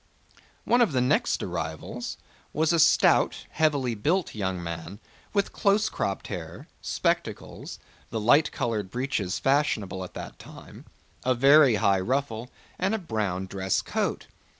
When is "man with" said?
4.63-5.53